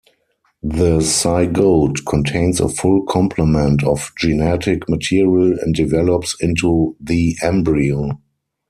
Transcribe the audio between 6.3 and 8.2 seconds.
into the embryo.